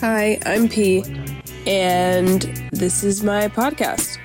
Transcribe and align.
Hi, 0.00 0.38
I'm 0.44 0.68
P, 0.68 1.02
and 1.66 2.42
this 2.72 3.02
is 3.02 3.22
my 3.22 3.48
podcast. 3.48 4.18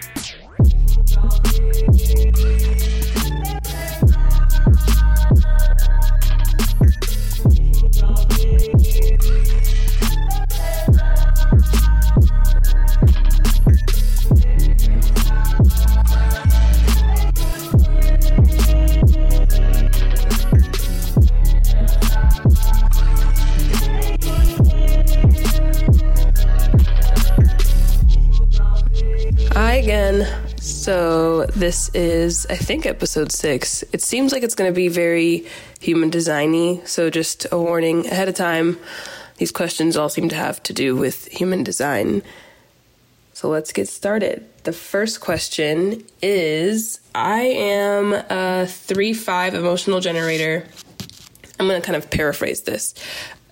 This 31.55 31.89
is, 31.89 32.45
I 32.49 32.55
think, 32.55 32.85
episode 32.85 33.31
six. 33.31 33.83
It 33.91 34.01
seems 34.01 34.31
like 34.31 34.43
it's 34.43 34.55
going 34.55 34.71
to 34.71 34.75
be 34.75 34.87
very 34.87 35.45
human 35.79 36.09
designy. 36.09 36.85
So, 36.87 37.09
just 37.09 37.45
a 37.51 37.57
warning 37.57 38.07
ahead 38.07 38.29
of 38.29 38.35
time. 38.35 38.77
These 39.37 39.51
questions 39.51 39.97
all 39.97 40.09
seem 40.09 40.29
to 40.29 40.35
have 40.35 40.61
to 40.63 40.73
do 40.73 40.95
with 40.95 41.27
human 41.27 41.63
design. 41.63 42.23
So, 43.33 43.49
let's 43.49 43.73
get 43.73 43.87
started. 43.87 44.45
The 44.63 44.73
first 44.73 45.21
question 45.21 46.03
is 46.21 46.99
I 47.13 47.41
am 47.41 48.13
a 48.13 48.67
3 48.67 49.13
5 49.13 49.53
emotional 49.53 49.99
generator. 49.99 50.65
I'm 51.59 51.67
going 51.67 51.81
to 51.81 51.85
kind 51.85 51.95
of 51.95 52.09
paraphrase 52.09 52.61
this 52.61 52.95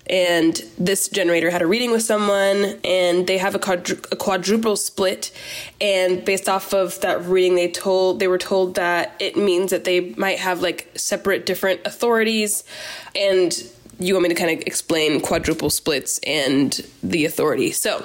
and 0.10 0.64
this 0.78 1.08
generator 1.08 1.52
had 1.52 1.62
a 1.62 1.68
reading 1.68 1.92
with 1.92 2.02
someone 2.02 2.80
and 2.84 3.28
they 3.28 3.38
have 3.38 3.54
a, 3.56 3.60
quadru- 3.60 4.12
a, 4.12 4.16
quadruple 4.16 4.76
split 4.76 5.32
and 5.80 6.26
based 6.26 6.50
off 6.50 6.74
of 6.74 7.00
that 7.02 7.24
reading 7.26 7.56
they 7.56 7.70
told 7.70 8.20
they 8.20 8.28
were 8.28 8.38
told 8.38 8.76
that 8.76 9.16
it 9.20 9.38
means 9.38 9.70
that 9.70 9.84
they 9.84 10.14
might 10.16 10.40
have 10.40 10.62
like 10.62 10.90
separate 10.96 11.46
different 11.46 11.80
authorities 11.86 12.64
and 13.16 13.64
you 14.00 14.14
want 14.14 14.24
me 14.24 14.30
to 14.30 14.36
kind 14.36 14.58
of 14.58 14.66
explain 14.66 15.20
quadruple 15.20 15.70
splits 15.70 16.20
and 16.20 16.86
the 17.04 17.26
authority. 17.26 17.72
So 17.72 18.04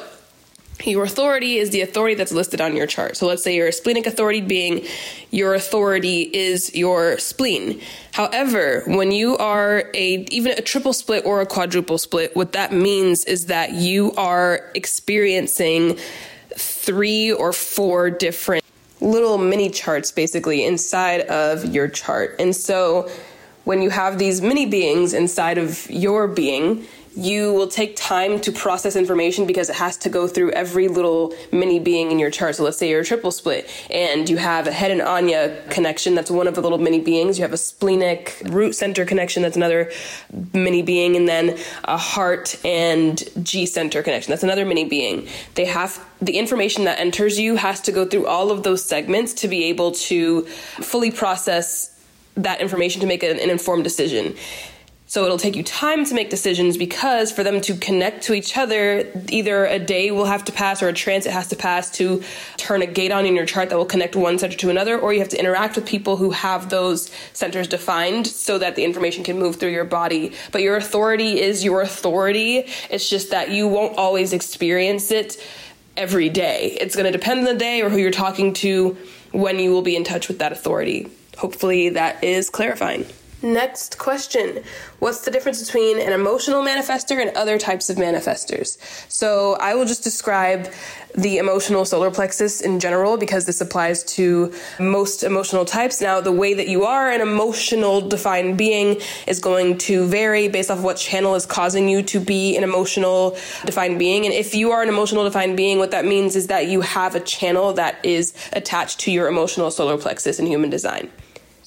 your 0.85 1.05
authority 1.05 1.57
is 1.57 1.71
the 1.71 1.81
authority 1.81 2.15
that's 2.15 2.33
listed 2.33 2.61
on 2.61 2.77
your 2.77 2.87
chart. 2.87 3.17
So 3.17 3.27
let's 3.27 3.43
say 3.43 3.57
you're 3.57 3.69
a 3.69 3.73
splenic 3.73 4.07
authority 4.07 4.41
being, 4.41 4.85
your 5.31 5.55
authority 5.55 6.23
is 6.23 6.75
your 6.75 7.19
spleen. 7.19 7.81
However, 8.13 8.83
when 8.87 9.13
you 9.13 9.37
are 9.39 9.91
a 9.95 10.27
even 10.31 10.53
a 10.53 10.61
triple 10.61 10.93
split 10.93 11.25
or 11.25 11.41
a 11.41 11.47
quadruple 11.47 11.99
split, 11.99 12.35
what 12.37 12.53
that 12.53 12.73
means 12.73 13.25
is 13.25 13.47
that 13.47 13.73
you 13.73 14.13
are 14.13 14.71
experiencing 14.75 15.99
three 16.57 17.33
or 17.33 17.53
four 17.53 18.11
different 18.11 18.65
little 19.01 19.39
mini 19.39 19.71
charts 19.71 20.11
basically 20.13 20.65
inside 20.65 21.23
of 21.23 21.65
your 21.75 21.89
chart. 21.89 22.37
And 22.39 22.55
so 22.55 23.11
when 23.65 23.81
you 23.81 23.91
have 23.91 24.19
these 24.19 24.41
mini 24.41 24.67
beings 24.67 25.15
inside 25.15 25.59
of 25.59 25.91
your 25.91 26.29
being, 26.29 26.85
you 27.17 27.53
will 27.53 27.69
take 27.69 27.95
time 27.97 28.41
to 28.41 28.51
process 28.53 28.97
information 28.97 29.47
because 29.47 29.71
it 29.71 29.77
has 29.77 29.97
to 29.99 30.09
go 30.09 30.27
through 30.27 30.51
every 30.53 30.89
little 30.89 31.35
mini 31.53 31.79
being 31.79 32.11
in 32.11 32.19
your 32.19 32.31
chart. 32.31 32.57
So 32.57 32.65
let's 32.65 32.77
say 32.77 32.91
you're 32.91 33.01
a 33.01 33.05
triple 33.05 33.31
split 33.31 33.71
and 33.91 34.29
you 34.29 34.37
have 34.37 34.67
a 34.67 34.73
head 34.73 34.91
and 34.91 35.01
Ajna 35.01 35.71
connection. 35.71 36.15
That's 36.15 36.31
one 36.31 36.49
of 36.49 36.55
the 36.55 36.63
little 36.63 36.79
mini 36.79 37.01
beings. 37.01 37.39
You 37.39 37.43
have 37.43 37.53
a 37.53 37.59
splenic 37.59 38.43
root 38.47 38.75
center 38.75 39.05
connection. 39.05 39.43
That's 39.43 39.57
another 39.57 39.91
mini 40.53 40.83
being. 40.83 41.17
And 41.17 41.29
then 41.29 41.59
a 41.85 41.97
heart 41.97 42.59
and 42.65 43.23
G 43.43 43.67
center 43.67 44.03
connection. 44.03 44.31
That's 44.33 44.43
another 44.43 44.65
mini 44.65 44.85
being. 44.85 45.29
They 45.55 45.67
have 45.67 46.05
the 46.21 46.37
information 46.37 46.85
that 46.85 46.99
enters 46.99 47.39
you 47.39 47.57
has 47.57 47.81
to 47.83 47.93
go 47.93 48.07
through 48.07 48.27
all 48.27 48.51
of 48.51 48.63
those 48.65 48.85
segments 48.85 49.35
to 49.35 49.49
be 49.49 49.65
able 49.65 49.93
to 49.93 50.43
fully 50.43 51.11
process 51.11 51.91
that 52.37 52.61
information 52.61 53.01
to 53.01 53.07
make 53.07 53.23
an, 53.23 53.39
an 53.39 53.51
informed 53.51 53.85
decision. 53.85 54.35
So 55.15 55.25
it'll 55.25 55.39
take 55.39 55.55
you 55.55 55.63
time 55.63 56.05
to 56.07 56.13
make 56.13 56.29
decisions 56.29 56.77
because 56.77 57.31
for 57.31 57.45
them 57.45 57.61
to 57.61 57.77
connect 57.77 58.25
to 58.25 58.35
each 58.35 58.57
other, 58.57 59.09
either 59.29 59.65
a 59.65 59.79
day 59.79 60.11
will 60.11 60.25
have 60.25 60.45
to 60.47 60.51
pass 60.51 60.83
or 60.83 60.89
a 60.89 60.93
transit 60.93 61.31
has 61.31 61.47
to 61.51 61.55
pass 61.55 61.89
to 61.99 62.25
turn 62.57 62.83
a 62.83 62.87
gate 62.87 63.13
on 63.13 63.25
in 63.25 63.37
your 63.37 63.47
chart 63.47 63.71
that 63.71 63.79
will 63.79 63.85
connect 63.85 64.17
one 64.17 64.41
center 64.41 64.57
to 64.57 64.71
another, 64.71 64.99
or 64.99 65.13
you 65.13 65.21
have 65.21 65.29
to 65.29 65.39
interact 65.39 65.77
with 65.77 65.87
people 65.87 66.17
who 66.17 66.33
have 66.33 66.69
those 66.69 67.13
centers 67.33 67.69
defined 67.69 68.27
so 68.27 68.59
that 68.59 68.75
the 68.75 68.83
information 68.83 69.23
can 69.23 69.39
move 69.39 69.55
through 69.55 69.71
your 69.71 69.85
body. 69.85 70.33
But 70.51 70.63
your 70.63 70.75
authority 70.77 71.41
is 71.41 71.63
your 71.63 71.81
authority. 71.81 72.67
It's 72.91 73.09
just 73.09 73.31
that 73.31 73.53
you 73.53 73.69
won't 73.69 73.97
always 73.97 74.33
experience 74.33 75.13
it 75.13 75.41
every 75.97 76.29
day. 76.29 76.77
It's 76.81 76.97
going 76.97 77.07
to 77.07 77.17
depend 77.17 77.39
on 77.39 77.45
the 77.45 77.55
day 77.55 77.83
or 77.83 77.89
who 77.89 77.99
you're 77.99 78.11
talking 78.11 78.53
to 78.55 78.97
when 79.31 79.61
you 79.61 79.71
will 79.71 79.83
be 79.83 79.95
in 79.95 80.03
touch 80.03 80.27
with 80.27 80.41
that 80.41 80.51
authority. 80.51 81.09
Hopefully 81.39 81.91
that 81.91 82.25
is 82.25 82.51
clarifying. 82.51 83.07
Next 83.45 83.99
question 83.99 84.65
What's 85.01 85.21
the 85.21 85.31
difference 85.31 85.63
between 85.63 86.01
an 86.01 86.15
emotional 86.15 86.63
manifester 86.63 87.21
and 87.21 87.37
other 87.37 87.59
types 87.59 87.91
of 87.91 87.99
manifestors? 87.99 88.79
So, 89.13 89.57
I 89.61 89.75
will 89.75 89.85
just 89.85 90.03
describe 90.03 90.73
the 91.15 91.37
emotional 91.37 91.85
solar 91.85 92.11
plexus 92.11 92.63
in 92.63 92.81
general 92.81 93.19
because 93.19 93.45
this 93.45 93.61
applies 93.61 94.03
to 94.15 94.51
most 94.81 95.23
emotional 95.23 95.67
types. 95.67 96.01
Now, 96.01 96.23
the 96.23 96.33
way 96.33 96.55
that 96.55 96.69
you 96.69 96.85
are 96.85 97.11
an 97.11 97.21
emotional 97.21 98.01
defined 98.01 98.57
being 98.57 99.03
is 99.27 99.41
going 99.41 99.77
to 99.79 100.07
vary 100.07 100.49
based 100.49 100.71
off 100.71 100.79
of 100.79 100.85
what 100.85 100.97
channel 100.97 101.35
is 101.35 101.45
causing 101.45 101.87
you 101.87 102.03
to 102.05 102.21
be 102.21 102.57
an 102.57 102.65
emotional 102.65 103.33
defined 103.67 103.99
being. 103.99 104.25
And 104.25 104.33
if 104.33 104.55
you 104.55 104.71
are 104.71 104.83
an 104.83 104.89
emotional 104.89 105.23
defined 105.23 105.59
being, 105.59 105.79
what 105.79 105.91
that 105.91 106.07
means 106.07 106.35
is 106.35 106.47
that 106.47 106.69
you 106.69 106.81
have 106.81 107.15
a 107.15 107.21
channel 107.21 107.75
that 107.75 108.03
is 108.03 108.33
attached 108.55 109.01
to 109.01 109.13
your 109.13 109.29
emotional 109.29 109.71
solar 109.71 109.99
plexus 109.99 110.39
in 110.39 110.47
human 110.47 110.71
design. 110.71 111.11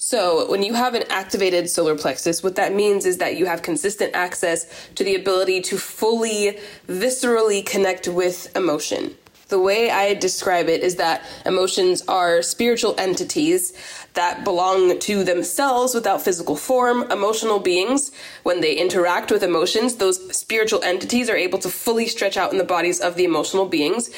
So, 0.08 0.50
when 0.50 0.64
you 0.64 0.74
have 0.74 0.94
an 0.94 1.04
activated 1.10 1.70
solar 1.70 1.98
plexus, 1.98 2.42
what 2.42 2.56
that 2.56 2.74
means 2.74 3.06
is 3.06 3.18
that 3.18 3.36
you 3.36 3.46
have 3.46 3.62
consistent 3.62 4.16
access 4.16 4.66
to 4.96 5.04
the 5.04 5.16
ability 5.16 5.60
to 5.64 5.78
fully, 5.78 6.60
viscerally 6.88 7.66
connect 7.66 8.08
with 8.08 8.56
emotion. 8.56 9.18
The 9.50 9.60
way 9.60 9.90
I 9.92 10.14
describe 10.14 10.70
it 10.70 10.82
is 10.82 10.96
that 10.96 11.26
emotions 11.46 12.04
are 12.08 12.42
spiritual 12.42 12.96
entities 12.98 13.74
that 14.14 14.46
belong 14.46 14.98
to 15.00 15.26
themselves 15.26 15.94
without 15.94 16.22
physical 16.22 16.56
form. 16.56 17.10
Emotional 17.12 17.60
beings, 17.60 18.12
when 18.44 18.62
they 18.62 18.76
interact 18.76 19.30
with 19.30 19.44
emotions, 19.44 19.96
those 19.96 20.36
spiritual 20.36 20.82
entities 20.84 21.30
are 21.30 21.36
able 21.36 21.60
to 21.60 21.70
fully 21.70 22.08
stretch 22.08 22.38
out 22.38 22.54
in 22.54 22.58
the 22.58 22.64
bodies 22.64 23.02
of 23.02 23.16
the 23.16 23.26
emotional 23.26 23.66
beings 23.66 24.10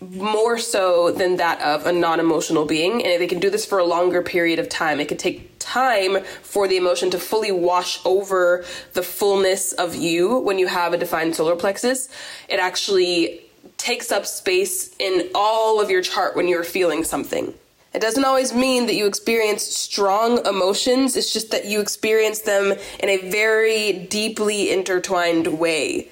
more 0.00 0.58
so 0.58 1.10
than 1.10 1.36
that 1.36 1.60
of 1.60 1.86
a 1.86 1.92
non 1.92 2.20
emotional 2.20 2.64
being. 2.64 3.04
And 3.04 3.20
they 3.20 3.26
can 3.26 3.40
do 3.40 3.50
this 3.50 3.64
for 3.64 3.78
a 3.78 3.84
longer 3.84 4.22
period 4.22 4.58
of 4.58 4.68
time. 4.68 5.00
It 5.00 5.08
could 5.08 5.18
take 5.18 5.58
time 5.58 6.24
for 6.42 6.68
the 6.68 6.76
emotion 6.76 7.10
to 7.10 7.18
fully 7.18 7.52
wash 7.52 8.00
over 8.04 8.64
the 8.92 9.02
fullness 9.02 9.72
of 9.72 9.94
you 9.94 10.38
when 10.38 10.58
you 10.58 10.66
have 10.66 10.92
a 10.92 10.96
defined 10.96 11.34
solar 11.34 11.56
plexus. 11.56 12.08
It 12.48 12.60
actually 12.60 13.42
takes 13.76 14.10
up 14.10 14.26
space 14.26 14.94
in 14.98 15.28
all 15.34 15.80
of 15.80 15.90
your 15.90 16.02
chart 16.02 16.36
when 16.36 16.48
you're 16.48 16.64
feeling 16.64 17.04
something. 17.04 17.54
It 17.94 18.00
doesn't 18.00 18.24
always 18.24 18.52
mean 18.52 18.86
that 18.86 18.94
you 18.94 19.06
experience 19.06 19.62
strong 19.62 20.44
emotions, 20.46 21.16
it's 21.16 21.32
just 21.32 21.50
that 21.50 21.64
you 21.64 21.80
experience 21.80 22.40
them 22.40 22.74
in 23.00 23.08
a 23.08 23.30
very 23.30 23.92
deeply 23.92 24.70
intertwined 24.70 25.58
way 25.58 26.08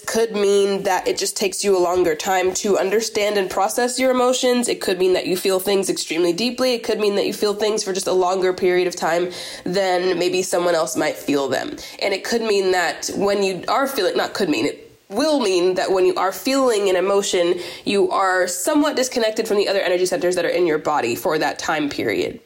could 0.00 0.32
mean 0.32 0.82
that 0.84 1.06
it 1.06 1.18
just 1.18 1.36
takes 1.36 1.62
you 1.62 1.76
a 1.76 1.78
longer 1.78 2.14
time 2.14 2.52
to 2.54 2.78
understand 2.78 3.36
and 3.36 3.50
process 3.50 3.98
your 3.98 4.10
emotions. 4.10 4.68
It 4.68 4.80
could 4.80 4.98
mean 4.98 5.12
that 5.12 5.26
you 5.26 5.36
feel 5.36 5.60
things 5.60 5.88
extremely 5.88 6.32
deeply. 6.32 6.74
It 6.74 6.84
could 6.84 7.00
mean 7.00 7.16
that 7.16 7.26
you 7.26 7.32
feel 7.32 7.54
things 7.54 7.84
for 7.84 7.92
just 7.92 8.06
a 8.06 8.12
longer 8.12 8.52
period 8.52 8.88
of 8.88 8.96
time 8.96 9.30
than 9.64 10.18
maybe 10.18 10.42
someone 10.42 10.74
else 10.74 10.96
might 10.96 11.16
feel 11.16 11.48
them. 11.48 11.76
And 12.00 12.14
it 12.14 12.24
could 12.24 12.42
mean 12.42 12.72
that 12.72 13.10
when 13.14 13.42
you 13.42 13.64
are 13.68 13.86
feeling, 13.86 14.16
not 14.16 14.34
could 14.34 14.48
mean, 14.48 14.66
it 14.66 14.84
will 15.08 15.40
mean 15.40 15.74
that 15.74 15.92
when 15.92 16.06
you 16.06 16.14
are 16.16 16.32
feeling 16.32 16.88
an 16.88 16.96
emotion, 16.96 17.60
you 17.84 18.10
are 18.10 18.48
somewhat 18.48 18.96
disconnected 18.96 19.46
from 19.46 19.58
the 19.58 19.68
other 19.68 19.80
energy 19.80 20.06
centers 20.06 20.34
that 20.36 20.44
are 20.44 20.48
in 20.48 20.66
your 20.66 20.78
body 20.78 21.14
for 21.14 21.38
that 21.38 21.58
time 21.58 21.88
period. 21.88 22.40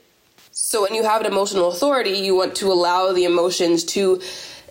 So 0.50 0.82
when 0.82 0.94
you 0.94 1.04
have 1.04 1.20
an 1.22 1.26
emotional 1.26 1.68
authority, 1.68 2.10
you 2.10 2.34
want 2.34 2.56
to 2.56 2.70
allow 2.70 3.12
the 3.12 3.24
emotions 3.24 3.84
to 3.84 4.20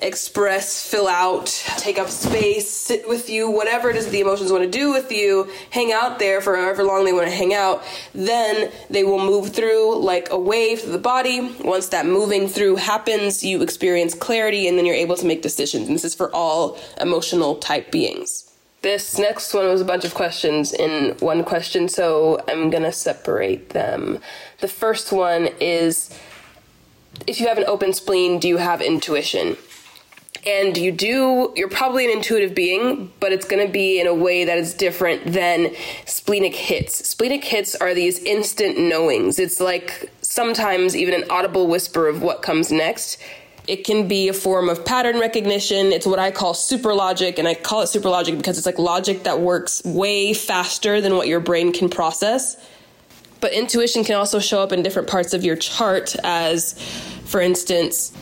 express, 0.01 0.87
fill 0.87 1.07
out, 1.07 1.47
take 1.77 1.97
up 1.97 2.09
space, 2.09 2.69
sit 2.69 3.07
with 3.07 3.29
you, 3.29 3.49
whatever 3.49 3.89
it 3.89 3.95
is 3.95 4.07
the 4.09 4.19
emotions 4.19 4.51
want 4.51 4.63
to 4.63 4.69
do 4.69 4.91
with 4.91 5.11
you, 5.11 5.49
hang 5.71 5.91
out 5.91 6.19
there 6.19 6.41
for 6.41 6.55
however 6.55 6.83
long 6.83 7.05
they 7.05 7.13
want 7.13 7.27
to 7.27 7.35
hang 7.35 7.53
out, 7.53 7.83
then 8.13 8.71
they 8.89 9.03
will 9.03 9.19
move 9.19 9.53
through 9.53 9.97
like 9.97 10.29
a 10.29 10.37
wave 10.37 10.81
to 10.81 10.89
the 10.89 10.99
body. 10.99 11.55
Once 11.61 11.87
that 11.87 12.05
moving 12.05 12.47
through 12.47 12.75
happens, 12.75 13.43
you 13.43 13.61
experience 13.61 14.13
clarity 14.13 14.67
and 14.67 14.77
then 14.77 14.85
you're 14.85 14.95
able 14.95 15.15
to 15.15 15.25
make 15.25 15.41
decisions. 15.41 15.87
And 15.87 15.95
this 15.95 16.05
is 16.05 16.15
for 16.15 16.33
all 16.33 16.77
emotional 17.01 17.55
type 17.55 17.91
beings. 17.91 18.43
This 18.83 19.17
next 19.17 19.53
one 19.53 19.65
was 19.65 19.81
a 19.81 19.85
bunch 19.85 20.05
of 20.05 20.13
questions 20.13 20.71
in 20.71 21.15
one 21.19 21.43
question, 21.43 21.89
so 21.89 22.43
I'm 22.47 22.69
gonna 22.69 22.91
separate 22.91 23.69
them. 23.69 24.19
The 24.59 24.67
first 24.67 25.11
one 25.11 25.49
is 25.59 26.15
if 27.25 27.41
you 27.41 27.47
have 27.47 27.57
an 27.57 27.65
open 27.67 27.93
spleen, 27.93 28.37
do 28.37 28.47
you 28.47 28.57
have 28.57 28.81
intuition? 28.81 29.57
And 30.47 30.77
you 30.77 30.91
do 30.91 31.51
you're 31.55 31.69
probably 31.69 32.05
an 32.05 32.11
intuitive 32.11 32.55
being 32.55 33.11
but 33.19 33.31
it's 33.31 33.45
going 33.45 33.65
to 33.65 33.71
be 33.71 33.99
in 33.99 34.07
a 34.07 34.13
way 34.13 34.45
that 34.45 34.57
is 34.57 34.73
different 34.73 35.33
than 35.33 35.75
splenic 36.05 36.55
hits 36.55 37.07
splenic 37.07 37.43
hits 37.43 37.75
are 37.75 37.93
these 37.93 38.19
instant 38.19 38.79
knowings 38.79 39.37
it's 39.37 39.59
like 39.59 40.09
sometimes 40.21 40.95
even 40.95 41.13
an 41.13 41.29
audible 41.29 41.67
whisper 41.67 42.07
of 42.07 42.21
what 42.21 42.41
comes 42.41 42.71
next 42.71 43.21
it 43.67 43.83
can 43.83 44.07
be 44.07 44.29
a 44.29 44.33
form 44.33 44.69
of 44.69 44.85
pattern 44.85 45.19
recognition. 45.19 45.87
It's 45.87 46.05
what 46.05 46.19
I 46.19 46.31
call 46.31 46.53
super 46.53 46.93
logic, 46.93 47.37
and 47.37 47.47
I 47.47 47.53
call 47.53 47.81
it 47.81 47.87
super 47.87 48.09
logic 48.09 48.37
because 48.37 48.57
it's 48.57 48.65
like 48.65 48.79
logic 48.79 49.23
that 49.23 49.41
works 49.41 49.83
way 49.83 50.33
faster 50.33 51.01
than 51.01 51.17
what 51.17 51.27
your 51.27 51.41
brain 51.41 51.73
can 51.73 51.89
process. 51.89 52.55
But 53.41 53.51
intuition 53.51 54.05
can 54.05 54.15
also 54.15 54.39
show 54.39 54.61
up 54.61 54.71
in 54.71 54.83
different 54.83 55.09
parts 55.09 55.33
of 55.33 55.43
your 55.43 55.57
chart, 55.57 56.15
as 56.23 56.81
for 57.25 57.41
instance, 57.41 58.13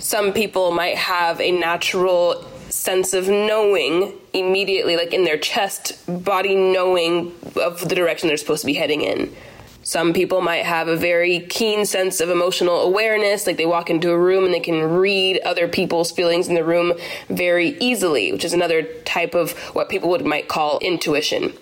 some 0.00 0.32
people 0.32 0.70
might 0.72 0.96
have 0.96 1.40
a 1.40 1.50
natural 1.50 2.44
sense 2.70 3.12
of 3.12 3.28
knowing 3.28 4.12
immediately, 4.32 4.96
like 4.96 5.12
in 5.12 5.24
their 5.24 5.38
chest, 5.38 5.92
body 6.24 6.54
knowing 6.54 7.32
of 7.56 7.86
the 7.88 7.94
direction 7.94 8.28
they're 8.28 8.36
supposed 8.36 8.62
to 8.62 8.66
be 8.66 8.74
heading 8.74 9.02
in. 9.02 9.34
Some 9.82 10.12
people 10.12 10.40
might 10.40 10.64
have 10.64 10.88
a 10.88 10.96
very 10.96 11.40
keen 11.40 11.86
sense 11.86 12.20
of 12.20 12.28
emotional 12.28 12.82
awareness, 12.82 13.46
like 13.46 13.56
they 13.56 13.66
walk 13.66 13.90
into 13.90 14.10
a 14.10 14.18
room 14.18 14.44
and 14.44 14.54
they 14.54 14.60
can 14.60 14.82
read 14.82 15.40
other 15.40 15.68
people's 15.68 16.10
feelings 16.12 16.48
in 16.48 16.54
the 16.54 16.64
room 16.64 16.92
very 17.28 17.76
easily, 17.78 18.30
which 18.32 18.44
is 18.44 18.52
another 18.52 18.82
type 19.04 19.34
of 19.34 19.52
what 19.74 19.88
people 19.88 20.10
would 20.10 20.24
might 20.24 20.48
call 20.48 20.78
intuition. 20.80 21.52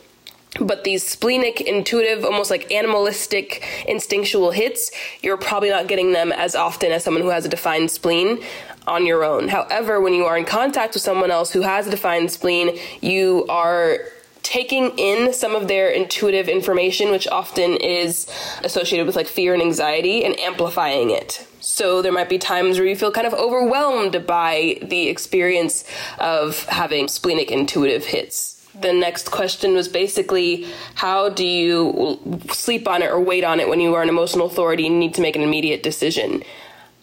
But 0.60 0.84
these 0.84 1.06
splenic, 1.06 1.60
intuitive, 1.60 2.24
almost 2.24 2.50
like 2.50 2.72
animalistic, 2.72 3.64
instinctual 3.86 4.50
hits, 4.50 4.90
you're 5.22 5.36
probably 5.36 5.70
not 5.70 5.86
getting 5.86 6.12
them 6.12 6.32
as 6.32 6.56
often 6.56 6.90
as 6.90 7.04
someone 7.04 7.22
who 7.22 7.28
has 7.28 7.44
a 7.44 7.48
defined 7.48 7.90
spleen 7.90 8.42
on 8.86 9.06
your 9.06 9.24
own. 9.24 9.48
However, 9.48 10.00
when 10.00 10.14
you 10.14 10.24
are 10.24 10.36
in 10.36 10.44
contact 10.44 10.94
with 10.94 11.02
someone 11.02 11.30
else 11.30 11.52
who 11.52 11.60
has 11.60 11.86
a 11.86 11.90
defined 11.90 12.30
spleen, 12.30 12.78
you 13.00 13.44
are 13.48 13.98
taking 14.42 14.90
in 14.98 15.32
some 15.34 15.54
of 15.54 15.68
their 15.68 15.90
intuitive 15.90 16.48
information, 16.48 17.10
which 17.10 17.28
often 17.28 17.76
is 17.76 18.26
associated 18.64 19.06
with 19.06 19.14
like 19.14 19.26
fear 19.26 19.52
and 19.52 19.62
anxiety, 19.62 20.24
and 20.24 20.38
amplifying 20.40 21.10
it. 21.10 21.46
So 21.60 22.00
there 22.00 22.12
might 22.12 22.30
be 22.30 22.38
times 22.38 22.78
where 22.78 22.88
you 22.88 22.96
feel 22.96 23.12
kind 23.12 23.26
of 23.26 23.34
overwhelmed 23.34 24.26
by 24.26 24.78
the 24.80 25.08
experience 25.08 25.84
of 26.18 26.64
having 26.64 27.08
splenic 27.08 27.50
intuitive 27.50 28.06
hits 28.06 28.57
the 28.80 28.92
next 28.92 29.30
question 29.30 29.74
was 29.74 29.88
basically 29.88 30.66
how 30.94 31.28
do 31.28 31.46
you 31.46 32.18
sleep 32.50 32.86
on 32.88 33.02
it 33.02 33.10
or 33.10 33.20
wait 33.20 33.44
on 33.44 33.60
it 33.60 33.68
when 33.68 33.80
you 33.80 33.94
are 33.94 34.02
an 34.02 34.08
emotional 34.08 34.46
authority 34.46 34.86
and 34.86 34.98
need 34.98 35.14
to 35.14 35.20
make 35.20 35.36
an 35.36 35.42
immediate 35.42 35.82
decision? 35.82 36.42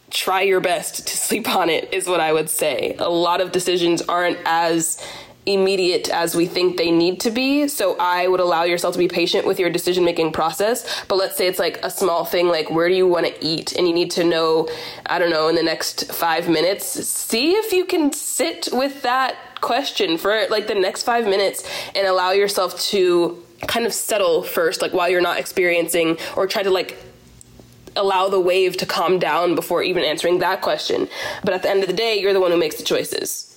Try 0.09 0.41
your 0.41 0.61
best 0.61 1.07
to 1.07 1.17
sleep 1.17 1.49
on 1.49 1.69
it, 1.69 1.93
is 1.93 2.07
what 2.07 2.19
I 2.19 2.31
would 2.31 2.49
say. 2.49 2.95
A 2.99 3.09
lot 3.09 3.41
of 3.41 3.51
decisions 3.51 4.01
aren't 4.03 4.37
as 4.45 5.03
immediate 5.45 6.09
as 6.09 6.35
we 6.35 6.47
think 6.47 6.77
they 6.77 6.91
need 6.91 7.19
to 7.21 7.31
be. 7.31 7.67
So 7.67 7.95
I 7.99 8.27
would 8.27 8.39
allow 8.39 8.63
yourself 8.63 8.93
to 8.93 8.99
be 8.99 9.07
patient 9.07 9.45
with 9.45 9.59
your 9.59 9.69
decision 9.69 10.03
making 10.03 10.31
process. 10.31 11.05
But 11.05 11.17
let's 11.17 11.37
say 11.37 11.47
it's 11.47 11.59
like 11.59 11.79
a 11.83 11.89
small 11.89 12.25
thing 12.25 12.47
like 12.47 12.69
where 12.71 12.89
do 12.89 12.95
you 12.95 13.07
want 13.07 13.27
to 13.27 13.45
eat 13.45 13.73
and 13.73 13.87
you 13.87 13.93
need 13.93 14.11
to 14.11 14.23
know, 14.23 14.69
I 15.05 15.19
don't 15.19 15.29
know, 15.29 15.47
in 15.47 15.55
the 15.55 15.63
next 15.63 16.11
five 16.11 16.49
minutes, 16.49 16.85
see 16.85 17.53
if 17.53 17.71
you 17.71 17.85
can 17.85 18.11
sit 18.11 18.69
with 18.71 19.03
that 19.03 19.35
question 19.61 20.17
for 20.17 20.47
like 20.49 20.67
the 20.67 20.75
next 20.75 21.03
five 21.03 21.25
minutes 21.25 21.67
and 21.95 22.07
allow 22.07 22.31
yourself 22.31 22.79
to 22.81 23.43
kind 23.67 23.85
of 23.85 23.93
settle 23.93 24.43
first, 24.43 24.81
like 24.81 24.93
while 24.93 25.09
you're 25.09 25.21
not 25.21 25.39
experiencing 25.39 26.17
or 26.35 26.47
try 26.47 26.63
to 26.63 26.71
like 26.71 26.97
allow 27.95 28.27
the 28.27 28.39
wave 28.39 28.77
to 28.77 28.85
calm 28.85 29.19
down 29.19 29.55
before 29.55 29.81
even 29.81 30.03
answering 30.03 30.39
that 30.39 30.61
question. 30.61 31.07
But 31.43 31.53
at 31.53 31.63
the 31.63 31.69
end 31.69 31.81
of 31.81 31.87
the 31.87 31.95
day, 31.95 32.19
you're 32.19 32.33
the 32.33 32.41
one 32.41 32.51
who 32.51 32.57
makes 32.57 32.75
the 32.75 32.83
choices. 32.83 33.54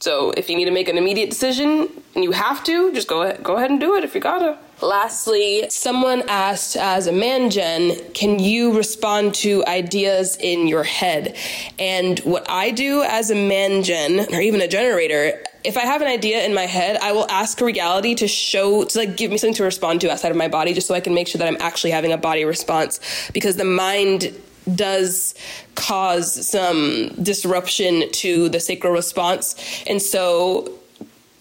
So 0.00 0.30
if 0.36 0.48
you 0.48 0.56
need 0.56 0.66
to 0.66 0.70
make 0.70 0.88
an 0.88 0.96
immediate 0.96 1.30
decision 1.30 1.88
and 2.14 2.22
you 2.22 2.30
have 2.30 2.62
to, 2.64 2.92
just 2.92 3.08
go 3.08 3.22
ahead, 3.22 3.42
go 3.42 3.56
ahead 3.56 3.70
and 3.70 3.80
do 3.80 3.96
it 3.96 4.04
if 4.04 4.14
you 4.14 4.20
gotta. 4.20 4.58
Lastly, 4.80 5.68
someone 5.70 6.22
asked 6.28 6.76
as 6.76 7.08
a 7.08 7.12
man 7.12 7.50
gen, 7.50 7.96
can 8.12 8.38
you 8.38 8.76
respond 8.76 9.34
to 9.36 9.66
ideas 9.66 10.36
in 10.36 10.68
your 10.68 10.84
head? 10.84 11.36
And 11.80 12.20
what 12.20 12.48
I 12.48 12.70
do 12.70 13.02
as 13.02 13.32
a 13.32 13.34
man 13.34 13.82
gen, 13.82 14.32
or 14.32 14.40
even 14.40 14.60
a 14.60 14.68
generator, 14.68 15.42
if 15.64 15.76
I 15.76 15.80
have 15.80 16.00
an 16.00 16.06
idea 16.06 16.44
in 16.44 16.54
my 16.54 16.66
head, 16.66 16.96
I 16.98 17.10
will 17.10 17.28
ask 17.28 17.60
reality 17.60 18.14
to 18.16 18.28
show, 18.28 18.84
to 18.84 18.98
like 18.98 19.16
give 19.16 19.32
me 19.32 19.38
something 19.38 19.56
to 19.56 19.64
respond 19.64 20.00
to 20.02 20.12
outside 20.12 20.30
of 20.30 20.36
my 20.36 20.46
body, 20.46 20.74
just 20.74 20.86
so 20.86 20.94
I 20.94 21.00
can 21.00 21.12
make 21.12 21.26
sure 21.26 21.40
that 21.40 21.48
I'm 21.48 21.60
actually 21.60 21.90
having 21.90 22.12
a 22.12 22.16
body 22.16 22.44
response. 22.44 23.00
Because 23.32 23.56
the 23.56 23.64
mind 23.64 24.32
does 24.74 25.34
cause 25.74 26.46
some 26.46 27.10
disruption 27.22 28.10
to 28.12 28.48
the 28.48 28.60
sacral 28.60 28.92
response. 28.92 29.54
And 29.86 30.00
so 30.00 30.78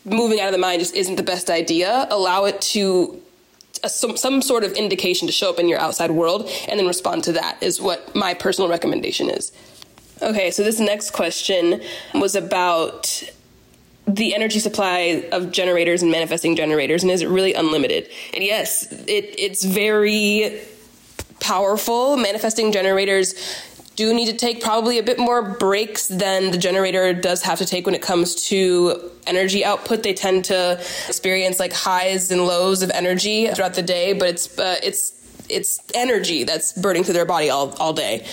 moving 0.05 0.39
out 0.39 0.47
of 0.47 0.53
the 0.53 0.59
mind 0.59 0.79
just 0.79 0.95
isn't 0.95 1.15
the 1.15 1.23
best 1.23 1.49
idea. 1.49 2.07
Allow 2.09 2.45
it 2.45 2.61
to 2.61 3.21
some, 3.85 4.17
some 4.17 4.41
sort 4.41 4.63
of 4.63 4.73
indication 4.73 5.27
to 5.27 5.33
show 5.33 5.49
up 5.49 5.59
in 5.59 5.67
your 5.67 5.79
outside 5.79 6.11
world 6.11 6.49
and 6.67 6.79
then 6.79 6.87
respond 6.87 7.23
to 7.25 7.33
that 7.33 7.61
is 7.61 7.81
what 7.81 8.15
my 8.15 8.33
personal 8.33 8.69
recommendation 8.69 9.29
is. 9.29 9.51
Okay, 10.21 10.49
so 10.49 10.63
this 10.63 10.79
next 10.79 11.11
question 11.11 11.81
was 12.15 12.35
about 12.35 13.23
the 14.07 14.33
energy 14.33 14.59
supply 14.59 15.27
of 15.31 15.51
generators 15.51 16.01
and 16.01 16.11
manifesting 16.11 16.55
generators 16.55 17.03
and 17.03 17.11
is 17.11 17.21
it 17.21 17.27
really 17.27 17.53
unlimited? 17.53 18.09
And 18.33 18.43
yes, 18.43 18.91
it 18.91 19.35
it's 19.37 19.63
very 19.63 20.59
powerful. 21.47 22.17
Manifesting 22.17 22.73
generators 22.73 23.33
do 23.95 24.13
need 24.13 24.25
to 24.25 24.35
take 24.35 24.61
probably 24.61 24.99
a 24.99 25.03
bit 25.03 25.17
more 25.17 25.41
breaks 25.41 26.07
than 26.07 26.51
the 26.51 26.57
generator 26.57 27.13
does 27.13 27.41
have 27.41 27.57
to 27.57 27.65
take 27.65 27.85
when 27.85 27.95
it 27.95 28.01
comes 28.01 28.47
to 28.49 29.09
energy 29.25 29.63
output. 29.63 30.03
They 30.03 30.13
tend 30.13 30.45
to 30.45 30.73
experience 31.07 31.57
like 31.57 31.71
highs 31.71 32.31
and 32.31 32.45
lows 32.45 32.83
of 32.83 32.91
energy 32.91 33.47
throughout 33.47 33.75
the 33.75 33.81
day, 33.81 34.11
but 34.11 34.27
it's 34.27 34.59
uh, 34.59 34.75
it's 34.83 35.13
it's 35.49 35.79
energy 35.95 36.43
that's 36.43 36.73
burning 36.73 37.05
through 37.05 37.13
their 37.13 37.25
body 37.25 37.49
all, 37.49 37.73
all 37.79 37.93
day. 37.93 38.27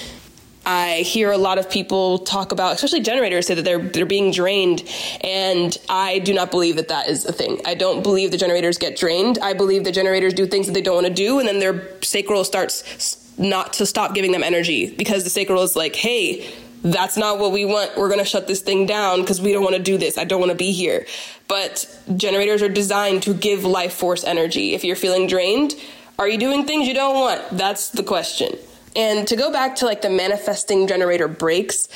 I 0.67 0.99
hear 0.99 1.31
a 1.31 1.39
lot 1.39 1.59
of 1.59 1.71
people 1.71 2.19
talk 2.19 2.53
about, 2.53 2.75
especially 2.75 3.01
generators, 3.01 3.47
say 3.47 3.55
that 3.55 3.65
they're 3.65 3.79
they're 3.79 4.07
being 4.07 4.31
drained, 4.31 4.83
and 5.23 5.77
I 5.89 6.21
do 6.21 6.33
not 6.33 6.51
believe 6.51 6.77
that 6.77 6.89
that 6.89 7.09
is 7.09 7.27
a 7.27 7.33
thing. 7.33 7.61
I 7.67 7.75
don't 7.75 8.03
believe 8.03 8.31
the 8.31 8.39
generators 8.39 8.79
get 8.79 8.97
drained. 8.97 9.39
I 9.43 9.53
believe 9.53 9.85
the 9.85 9.93
generators 9.93 10.33
do 10.33 10.47
things 10.47 10.67
that 10.67 10.73
they 10.73 10.83
don't 10.83 10.95
want 10.95 11.07
to 11.07 11.13
do, 11.13 11.39
and 11.39 11.47
then 11.47 11.59
their 11.59 12.03
sacral 12.03 12.45
starts 12.45 13.33
not 13.37 13.73
to 13.75 13.87
stop 13.87 14.15
giving 14.15 14.33
them 14.33 14.43
energy 14.43 14.95
because 14.95 15.25
the 15.25 15.31
sacral 15.31 15.63
is 15.63 15.77
like, 15.77 15.97
hey, 15.97 16.51
that's 16.83 17.17
not 17.17 17.39
what 17.39 17.51
we 17.51 17.65
want. 17.65 17.97
We're 17.97 18.09
going 18.09 18.21
to 18.21 18.25
shut 18.25 18.47
this 18.47 18.61
thing 18.61 18.87
down 18.87 19.23
because 19.23 19.41
we 19.41 19.53
don't 19.53 19.63
want 19.65 19.75
to 19.75 19.83
do 19.83 19.99
this. 19.99 20.19
I 20.19 20.25
don't 20.25 20.39
want 20.39 20.53
to 20.53 20.57
be 20.57 20.73
here. 20.73 21.07
But 21.49 22.01
generators 22.17 22.63
are 22.63 22.69
designed 22.69 23.23
to 23.25 23.35
give 23.35 23.65
life 23.65 23.95
force 23.95 24.23
energy. 24.23 24.75
If 24.75 24.85
you're 24.85 24.97
feeling 24.97 25.27
drained, 25.27 25.75
are 26.19 26.29
you 26.29 26.39
doing 26.39 26.67
things 26.67 26.87
you 26.87 26.95
don't 26.95 27.15
want? 27.15 27.43
That's 27.57 27.89
the 27.91 28.03
question. 28.03 28.57
And 28.97 29.27
to 29.27 29.37
go 29.37 29.51
back 29.51 29.75
to 29.77 29.87
like 29.87 30.03
the 30.03 30.11
manifesting 30.11 30.87
generator 30.87 31.27
breaks, 31.27 31.89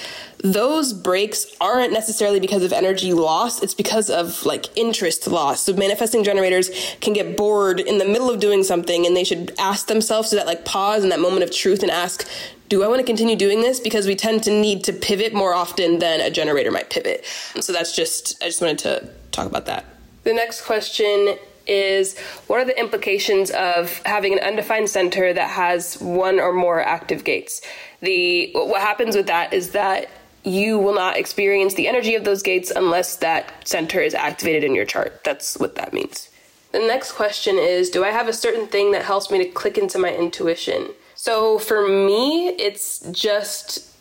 those 0.42 0.92
breaks 0.92 1.46
aren't 1.60 1.92
necessarily 1.92 2.40
because 2.40 2.62
of 2.64 2.72
energy 2.72 3.12
loss, 3.12 3.62
it's 3.62 3.74
because 3.74 4.10
of 4.10 4.44
like 4.44 4.76
interest 4.76 5.26
loss. 5.28 5.62
So 5.62 5.74
manifesting 5.74 6.24
generators 6.24 6.70
can 7.00 7.12
get 7.12 7.36
bored 7.36 7.80
in 7.80 7.98
the 7.98 8.04
middle 8.04 8.30
of 8.30 8.40
doing 8.40 8.64
something 8.64 9.06
and 9.06 9.16
they 9.16 9.24
should 9.24 9.54
ask 9.58 9.86
themselves 9.86 10.30
to 10.30 10.36
that 10.36 10.46
like 10.46 10.64
pause 10.64 11.04
in 11.04 11.10
that 11.10 11.20
moment 11.20 11.44
of 11.44 11.52
truth 11.52 11.82
and 11.82 11.90
ask, 11.90 12.28
do 12.68 12.82
I 12.82 12.88
want 12.88 13.00
to 13.00 13.06
continue 13.06 13.36
doing 13.36 13.62
this? 13.62 13.80
Because 13.80 14.06
we 14.06 14.14
tend 14.14 14.42
to 14.44 14.50
need 14.50 14.84
to 14.84 14.92
pivot 14.92 15.32
more 15.32 15.54
often 15.54 16.00
than 16.00 16.20
a 16.20 16.30
generator 16.30 16.70
might 16.70 16.90
pivot. 16.90 17.24
So 17.60 17.72
that's 17.72 17.94
just, 17.94 18.42
I 18.42 18.46
just 18.46 18.60
wanted 18.60 18.78
to 18.80 19.08
talk 19.30 19.46
about 19.46 19.66
that. 19.66 19.84
The 20.24 20.34
next 20.34 20.62
question 20.62 21.38
is 21.68 22.18
what 22.46 22.60
are 22.60 22.64
the 22.64 22.78
implications 22.78 23.50
of 23.50 24.00
having 24.04 24.32
an 24.32 24.40
undefined 24.40 24.90
center 24.90 25.32
that 25.32 25.50
has 25.50 26.00
one 26.00 26.40
or 26.40 26.52
more 26.52 26.80
active 26.80 27.24
gates? 27.24 27.60
The 28.00 28.50
what 28.54 28.80
happens 28.80 29.16
with 29.16 29.26
that 29.26 29.52
is 29.52 29.70
that 29.70 30.08
you 30.44 30.78
will 30.78 30.94
not 30.94 31.16
experience 31.16 31.74
the 31.74 31.88
energy 31.88 32.14
of 32.14 32.24
those 32.24 32.42
gates 32.42 32.72
unless 32.74 33.16
that 33.16 33.68
center 33.68 34.00
is 34.00 34.14
activated 34.14 34.64
in 34.64 34.74
your 34.74 34.84
chart. 34.84 35.22
That's 35.24 35.58
what 35.58 35.74
that 35.74 35.92
means. 35.92 36.30
The 36.72 36.78
next 36.80 37.12
question 37.12 37.56
is 37.56 37.90
Do 37.90 38.04
I 38.04 38.10
have 38.10 38.28
a 38.28 38.32
certain 38.32 38.66
thing 38.66 38.92
that 38.92 39.04
helps 39.04 39.30
me 39.30 39.38
to 39.38 39.50
click 39.50 39.78
into 39.78 39.98
my 39.98 40.14
intuition? 40.14 40.88
So 41.14 41.58
for 41.58 41.86
me, 41.88 42.50
it's 42.50 43.00
just 43.10 43.97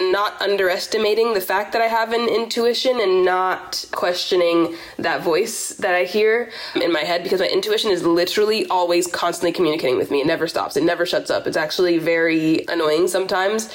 not 0.00 0.40
underestimating 0.42 1.34
the 1.34 1.40
fact 1.40 1.72
that 1.72 1.80
I 1.80 1.86
have 1.86 2.12
an 2.12 2.28
intuition 2.28 3.00
and 3.00 3.24
not 3.24 3.84
questioning 3.92 4.74
that 4.98 5.22
voice 5.22 5.70
that 5.74 5.94
I 5.94 6.04
hear 6.04 6.50
in 6.74 6.92
my 6.92 7.00
head 7.00 7.22
because 7.22 7.40
my 7.40 7.46
intuition 7.46 7.92
is 7.92 8.04
literally 8.04 8.66
always 8.66 9.06
constantly 9.06 9.52
communicating 9.52 9.96
with 9.96 10.10
me. 10.10 10.20
It 10.20 10.26
never 10.26 10.48
stops, 10.48 10.76
it 10.76 10.82
never 10.82 11.06
shuts 11.06 11.30
up. 11.30 11.46
It's 11.46 11.56
actually 11.56 11.98
very 11.98 12.64
annoying 12.68 13.06
sometimes. 13.06 13.72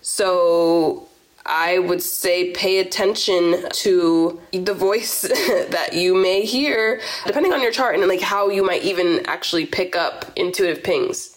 So 0.00 1.06
I 1.44 1.78
would 1.78 2.02
say 2.02 2.52
pay 2.52 2.78
attention 2.78 3.68
to 3.70 4.40
the 4.52 4.74
voice 4.74 5.22
that 5.70 5.90
you 5.92 6.14
may 6.14 6.46
hear, 6.46 7.00
depending 7.26 7.52
on 7.52 7.60
your 7.60 7.72
chart 7.72 7.94
and 7.94 8.06
like 8.08 8.22
how 8.22 8.48
you 8.48 8.64
might 8.64 8.84
even 8.84 9.24
actually 9.26 9.66
pick 9.66 9.96
up 9.96 10.32
intuitive 10.34 10.82
pings. 10.82 11.34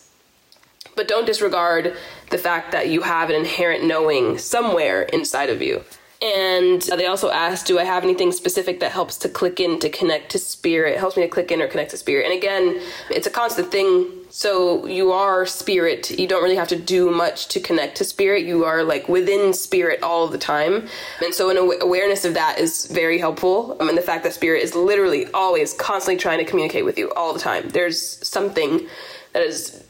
But 0.95 1.07
don't 1.07 1.25
disregard 1.25 1.95
the 2.31 2.37
fact 2.37 2.71
that 2.71 2.89
you 2.89 3.01
have 3.01 3.29
an 3.29 3.35
inherent 3.35 3.83
knowing 3.83 4.37
somewhere 4.37 5.03
inside 5.03 5.49
of 5.49 5.61
you. 5.61 5.83
And 6.21 6.83
they 6.83 7.07
also 7.07 7.31
asked, 7.31 7.65
Do 7.65 7.79
I 7.79 7.83
have 7.83 8.03
anything 8.03 8.31
specific 8.31 8.79
that 8.81 8.91
helps 8.91 9.17
to 9.17 9.29
click 9.29 9.59
in 9.59 9.79
to 9.79 9.89
connect 9.89 10.31
to 10.31 10.39
spirit? 10.39 10.99
Helps 10.99 11.17
me 11.17 11.23
to 11.23 11.29
click 11.29 11.51
in 11.51 11.61
or 11.61 11.67
connect 11.67 11.91
to 11.91 11.97
spirit. 11.97 12.25
And 12.25 12.33
again, 12.33 12.79
it's 13.09 13.25
a 13.25 13.31
constant 13.31 13.71
thing. 13.71 14.07
So 14.29 14.85
you 14.85 15.11
are 15.11 15.47
spirit. 15.47 16.11
You 16.11 16.27
don't 16.27 16.43
really 16.43 16.55
have 16.55 16.67
to 16.67 16.75
do 16.75 17.09
much 17.09 17.47
to 17.49 17.59
connect 17.59 17.97
to 17.97 18.03
spirit. 18.03 18.45
You 18.45 18.65
are 18.65 18.83
like 18.83 19.09
within 19.09 19.51
spirit 19.51 20.03
all 20.03 20.27
the 20.27 20.37
time. 20.37 20.87
And 21.23 21.33
so 21.33 21.49
an 21.49 21.57
awareness 21.81 22.23
of 22.23 22.35
that 22.35 22.59
is 22.59 22.85
very 22.85 23.17
helpful. 23.17 23.71
Um, 23.73 23.81
I 23.81 23.85
mean, 23.85 23.95
the 23.95 24.01
fact 24.03 24.23
that 24.23 24.33
spirit 24.33 24.61
is 24.61 24.75
literally 24.75 25.25
always 25.33 25.73
constantly 25.73 26.21
trying 26.21 26.37
to 26.37 26.45
communicate 26.45 26.85
with 26.85 26.99
you 26.99 27.11
all 27.13 27.33
the 27.33 27.39
time. 27.39 27.69
There's 27.69 28.25
something 28.25 28.87
that 29.33 29.41
is 29.41 29.83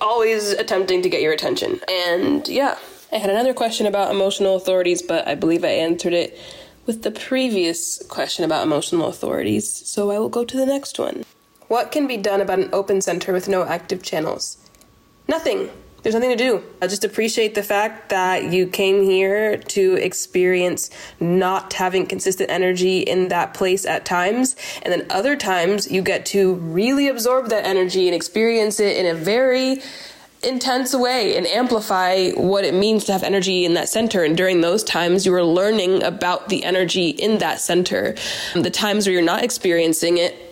always 0.00 0.50
attempting 0.50 1.02
to 1.02 1.08
get 1.08 1.22
your 1.22 1.32
attention. 1.32 1.80
And 1.88 2.46
yeah. 2.48 2.78
I 3.10 3.16
had 3.16 3.30
another 3.30 3.54
question 3.54 3.86
about 3.86 4.10
emotional 4.10 4.56
authorities, 4.56 5.00
but 5.00 5.26
I 5.26 5.34
believe 5.34 5.64
I 5.64 5.68
answered 5.68 6.12
it 6.12 6.38
with 6.84 7.02
the 7.02 7.10
previous 7.10 8.04
question 8.06 8.44
about 8.44 8.66
emotional 8.66 9.08
authorities, 9.08 9.70
so 9.86 10.10
I 10.10 10.18
will 10.18 10.28
go 10.28 10.44
to 10.44 10.56
the 10.56 10.66
next 10.66 10.98
one. 10.98 11.24
What 11.68 11.92
can 11.92 12.06
be 12.06 12.16
done 12.16 12.40
about 12.40 12.58
an 12.58 12.70
open 12.72 13.00
center 13.00 13.32
with 13.32 13.48
no 13.48 13.64
active 13.64 14.02
channels? 14.02 14.56
Nothing. 15.26 15.70
There's 16.08 16.14
nothing 16.14 16.38
to 16.38 16.42
do. 16.42 16.64
I 16.80 16.86
just 16.86 17.04
appreciate 17.04 17.54
the 17.54 17.62
fact 17.62 18.08
that 18.08 18.44
you 18.44 18.66
came 18.66 19.02
here 19.02 19.58
to 19.58 19.94
experience 19.96 20.88
not 21.20 21.74
having 21.74 22.06
consistent 22.06 22.48
energy 22.48 23.00
in 23.00 23.28
that 23.28 23.52
place 23.52 23.84
at 23.84 24.06
times. 24.06 24.56
And 24.80 24.90
then 24.90 25.06
other 25.10 25.36
times 25.36 25.92
you 25.92 26.00
get 26.00 26.24
to 26.26 26.54
really 26.54 27.08
absorb 27.08 27.50
that 27.50 27.66
energy 27.66 28.08
and 28.08 28.14
experience 28.14 28.80
it 28.80 28.96
in 28.96 29.04
a 29.04 29.14
very 29.14 29.82
intense 30.42 30.94
way 30.94 31.36
and 31.36 31.46
amplify 31.46 32.30
what 32.30 32.64
it 32.64 32.72
means 32.72 33.04
to 33.04 33.12
have 33.12 33.22
energy 33.22 33.66
in 33.66 33.74
that 33.74 33.90
center. 33.90 34.24
And 34.24 34.34
during 34.34 34.62
those 34.62 34.82
times, 34.82 35.26
you 35.26 35.34
are 35.34 35.44
learning 35.44 36.02
about 36.02 36.48
the 36.48 36.64
energy 36.64 37.10
in 37.10 37.36
that 37.40 37.60
center. 37.60 38.14
The 38.54 38.70
times 38.70 39.06
where 39.06 39.12
you're 39.12 39.20
not 39.20 39.44
experiencing 39.44 40.16
it, 40.16 40.47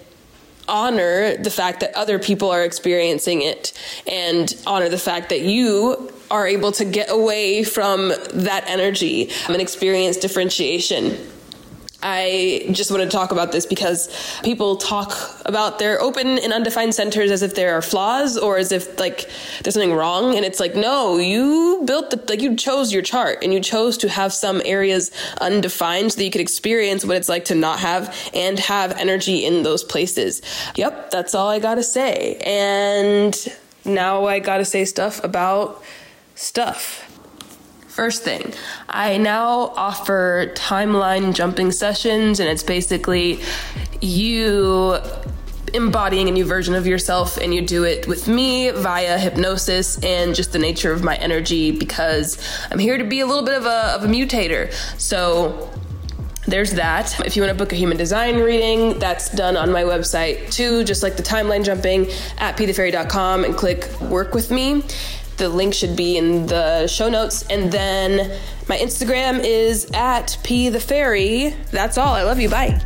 honor 0.69 1.37
the 1.37 1.51
fact 1.51 1.81
that 1.81 1.95
other 1.95 2.19
people 2.19 2.51
are 2.51 2.65
experiencing 2.65 3.43
it 3.43 3.73
and 4.07 4.55
honor 4.67 4.89
the 4.89 4.99
fact 4.99 5.29
that 5.31 5.43
you 5.43 6.13
are 6.31 6.47
able 6.47 6.73
to 6.73 6.85
get 6.85 7.11
away 7.11 7.63
from 7.63 8.09
that 8.35 8.65
energy 8.67 9.31
and 9.49 9.61
experience 9.61 10.17
differentiation. 10.17 11.17
I 12.09 12.69
just 12.71 12.93
want 12.93 13.03
to 13.03 13.09
talk 13.09 13.33
about 13.33 13.51
this 13.51 13.67
because 13.67 14.09
people 14.45 14.77
talk 14.77 15.13
about 15.45 15.81
their 15.81 16.01
open 16.01 16.39
and 16.39 16.53
undefined 16.53 16.95
centers 16.95 17.33
as 17.33 17.43
if 17.43 17.57
there 17.57 17.77
are 17.77 17.83
flaws 17.83 18.39
or 18.39 18.59
as 18.59 18.71
if 18.71 19.01
like 19.01 19.29
there's 19.63 19.75
something 19.75 19.93
wrong 19.93 20.37
and 20.37 20.45
it's 20.45 20.61
like 20.61 20.77
no 20.77 21.19
you 21.19 21.83
built 21.85 22.11
the 22.11 22.25
like 22.29 22.41
you 22.41 22.55
chose 22.55 22.93
your 22.93 23.03
chart 23.03 23.39
and 23.43 23.53
you 23.53 23.59
chose 23.61 23.99
to 23.99 24.09
have 24.09 24.33
some 24.33 24.63
areas 24.65 25.11
undefined 25.41 26.13
so 26.13 26.19
that 26.19 26.25
you 26.25 26.31
could 26.31 26.41
experience 26.41 27.05
what 27.05 27.17
it's 27.17 27.29
like 27.29 27.45
to 27.47 27.57
not 27.57 27.81
have 27.81 28.15
and 28.33 28.61
have 28.61 28.93
energy 28.93 29.45
in 29.45 29.65
those 29.65 29.83
places. 29.83 30.43
Yep, 30.77 31.11
that's 31.11 31.35
all 31.35 31.49
I 31.49 31.59
got 31.59 31.75
to 31.75 31.83
say. 31.83 32.37
And 32.47 33.37
now 33.85 34.27
I 34.27 34.39
got 34.39 34.59
to 34.59 34.65
say 34.65 34.85
stuff 34.85 35.23
about 35.25 35.83
stuff. 36.35 37.06
First 37.97 38.25
thing, 38.25 38.53
I 38.91 39.17
now 39.17 39.73
offer 39.75 40.53
timeline 40.55 41.33
jumping 41.33 41.73
sessions, 41.73 42.41
and 42.41 42.47
it's 42.47 42.63
basically 42.63 43.41
you 44.03 44.99
embodying 45.73 46.29
a 46.29 46.31
new 46.31 46.45
version 46.45 46.75
of 46.75 46.87
yourself, 46.87 47.39
and 47.39 47.55
you 47.55 47.63
do 47.63 47.85
it 47.85 48.07
with 48.07 48.29
me 48.29 48.69
via 48.69 49.17
hypnosis 49.17 49.99
and 50.05 50.35
just 50.35 50.53
the 50.53 50.59
nature 50.59 50.93
of 50.93 51.03
my 51.03 51.17
energy 51.17 51.71
because 51.71 52.39
I'm 52.71 52.79
here 52.79 52.99
to 52.99 53.05
be 53.05 53.21
a 53.21 53.27
little 53.27 53.47
bit 53.47 53.55
of 53.55 53.65
a, 53.65 53.95
of 53.95 54.05
a 54.05 54.09
mutator. 54.09 54.71
So, 55.01 55.71
there's 56.47 56.73
that. 56.73 57.19
If 57.21 57.35
you 57.35 57.41
want 57.41 57.57
to 57.57 57.59
book 57.59 57.73
a 57.73 57.77
human 57.77 57.97
design 57.97 58.37
reading, 58.37 58.99
that's 58.99 59.31
done 59.31 59.57
on 59.57 59.73
my 59.73 59.85
website 59.85 60.53
too, 60.53 60.85
just 60.85 61.03
like 61.03 61.17
the 61.17 61.23
timeline 61.23 61.65
jumping 61.65 62.09
at 62.37 62.59
pthefairy.com 62.59 63.45
and 63.45 63.57
click 63.57 63.89
work 64.03 64.35
with 64.35 64.51
me. 64.51 64.83
The 65.37 65.49
link 65.49 65.75
should 65.75 65.97
be 65.97 66.17
in 66.17 66.47
the 66.47 66.87
show 66.87 67.09
notes. 67.09 67.43
And 67.49 67.71
then 67.71 68.39
my 68.69 68.77
Instagram 68.79 69.41
is 69.45 69.91
at 69.93 70.39
P 70.43 70.69
the 70.69 70.81
Fairy. 70.81 71.55
That's 71.71 71.99
all. 71.99 72.15
I 72.15 72.23
love 72.23 72.41
you. 72.41 72.49
Bye. 72.49 72.81